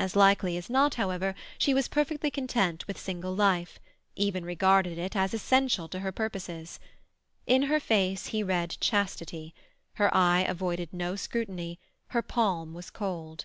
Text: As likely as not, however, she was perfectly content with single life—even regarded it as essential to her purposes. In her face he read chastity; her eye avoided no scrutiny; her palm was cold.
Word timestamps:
As 0.00 0.16
likely 0.16 0.56
as 0.56 0.68
not, 0.68 0.94
however, 0.96 1.32
she 1.56 1.72
was 1.72 1.86
perfectly 1.86 2.28
content 2.28 2.84
with 2.88 2.98
single 2.98 3.36
life—even 3.36 4.44
regarded 4.44 4.98
it 4.98 5.14
as 5.14 5.32
essential 5.32 5.86
to 5.90 6.00
her 6.00 6.10
purposes. 6.10 6.80
In 7.46 7.62
her 7.62 7.78
face 7.78 8.26
he 8.34 8.42
read 8.42 8.76
chastity; 8.80 9.54
her 9.92 10.12
eye 10.12 10.40
avoided 10.40 10.92
no 10.92 11.14
scrutiny; 11.14 11.78
her 12.08 12.20
palm 12.20 12.74
was 12.74 12.90
cold. 12.90 13.44